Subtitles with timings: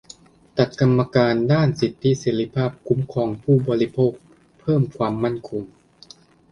[0.57, 4.11] ตัดกรรมการด้านสิทธิเสรีภาพ-คุ้มครองผู้บริโภค
[4.59, 5.63] เพิ่มความมั่นคง